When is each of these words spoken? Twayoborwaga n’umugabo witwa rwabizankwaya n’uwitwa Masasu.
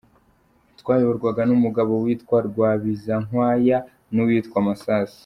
Twayoborwaga 0.79 1.41
n’umugabo 1.49 1.91
witwa 2.03 2.37
rwabizankwaya 2.47 3.77
n’uwitwa 4.13 4.59
Masasu. 4.69 5.19